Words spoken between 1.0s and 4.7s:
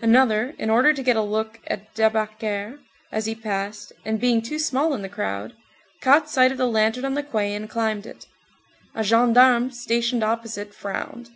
get a look at Debacker as he passed, and being too